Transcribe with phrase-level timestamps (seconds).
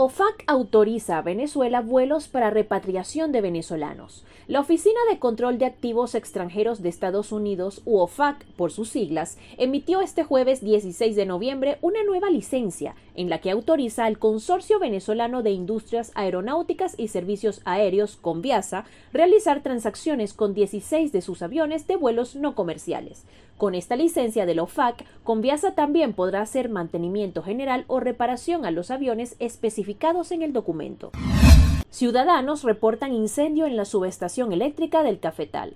[0.00, 4.24] OFAC autoriza a Venezuela vuelos para repatriación de venezolanos.
[4.46, 10.00] La Oficina de Control de Activos Extranjeros de Estados Unidos, OFAC por sus siglas, emitió
[10.00, 15.42] este jueves 16 de noviembre una nueva licencia en la que autoriza al Consorcio Venezolano
[15.42, 21.96] de Industrias Aeronáuticas y Servicios Aéreos, Conviasa, realizar transacciones con 16 de sus aviones de
[21.96, 23.24] vuelos no comerciales.
[23.58, 28.70] Con esta licencia de la OFAC, Conviasa también podrá hacer mantenimiento general o reparación a
[28.70, 29.34] los aviones
[30.32, 31.10] en el documento.
[31.90, 35.74] Ciudadanos reportan incendio en la subestación eléctrica del Cafetal.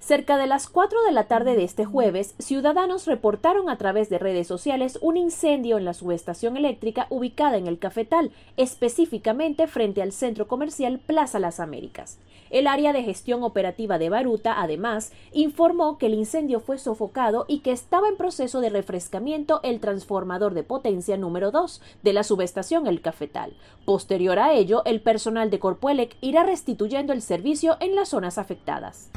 [0.00, 4.18] Cerca de las 4 de la tarde de este jueves, ciudadanos reportaron a través de
[4.18, 10.10] redes sociales un incendio en la subestación eléctrica ubicada en el Cafetal, específicamente frente al
[10.10, 12.18] centro comercial Plaza Las Américas.
[12.50, 17.60] El área de gestión operativa de Baruta, además, informó que el incendio fue sofocado y
[17.60, 22.86] que estaba en proceso de refrescamiento el transformador de potencia número 2 de la subestación
[22.86, 23.54] El Cafetal.
[23.86, 29.10] Posterior a ello, el personal de Corpuelec irá restituyendo el servicio en las zonas afectadas.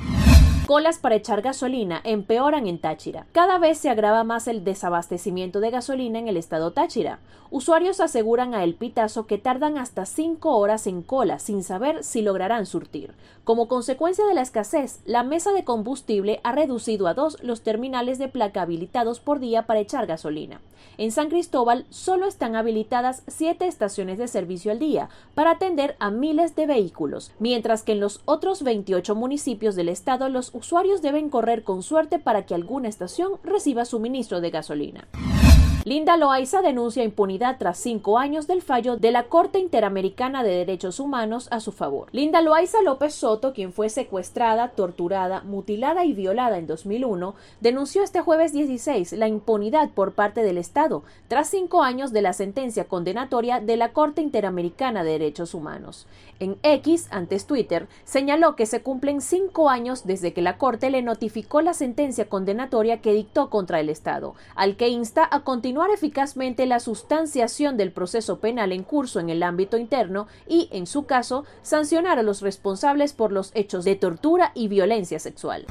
[0.66, 3.28] Colas para echar gasolina empeoran en Táchira.
[3.34, 7.20] Cada vez se agrava más el desabastecimiento de gasolina en el estado Táchira.
[7.52, 12.24] Usuarios aseguran a El Pitazo que tardan hasta cinco horas en cola sin saber si
[12.24, 13.14] lograrán surtir.
[13.44, 18.18] Como consecuencia de la escasez, la mesa de combustible ha reducido a dos los terminales
[18.18, 20.62] de placa habilitados por día para echar gasolina.
[20.98, 26.10] En San Cristóbal solo están habilitadas siete estaciones de servicio al día para atender a
[26.10, 31.30] miles de vehículos, mientras que en los otros 28 municipios del estado los usuarios deben
[31.30, 35.08] correr con suerte para que alguna estación reciba suministro de gasolina.
[35.88, 41.00] Linda Loaiza denuncia impunidad tras cinco años del fallo de la Corte Interamericana de Derechos
[41.00, 42.08] Humanos a su favor.
[42.12, 48.22] Linda Loaiza López Soto, quien fue secuestrada, torturada, mutilada y violada en 2001, denunció este
[48.22, 53.60] jueves 16 la impunidad por parte del Estado tras cinco años de la sentencia condenatoria
[53.60, 56.08] de la Corte Interamericana de Derechos Humanos.
[56.40, 61.04] En X, antes Twitter, señaló que se cumplen cinco años desde que la Corte le
[61.04, 66.66] notificó la sentencia condenatoria que dictó contra el Estado, al que insta a continuar eficazmente
[66.66, 71.46] la sustanciación del proceso penal en curso en el ámbito interno y, en su caso,
[71.62, 75.66] sancionar a los responsables por los hechos de tortura y violencia sexual.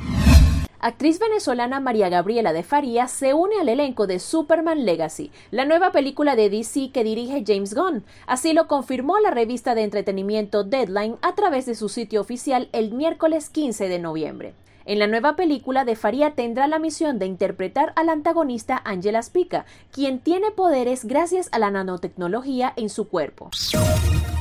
[0.81, 5.93] Actriz venezolana María Gabriela de Faría se une al elenco de Superman Legacy, la nueva
[5.93, 8.05] película de DC que dirige James Gunn.
[8.27, 12.93] Así lo confirmó la revista de entretenimiento Deadline a través de su sitio oficial el
[12.93, 14.55] miércoles 15 de noviembre.
[14.87, 19.65] En la nueva película, De Faría tendrá la misión de interpretar al antagonista Angela Spica,
[19.91, 23.51] quien tiene poderes gracias a la nanotecnología en su cuerpo.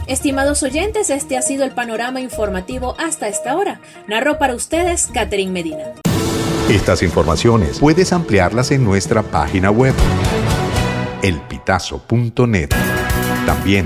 [0.05, 3.79] Estimados oyentes, este ha sido el panorama informativo hasta esta hora.
[4.07, 5.93] Narró para ustedes Catherine Medina.
[6.69, 9.93] Estas informaciones puedes ampliarlas en nuestra página web
[11.21, 12.69] elpitazo.net.
[13.45, 13.85] También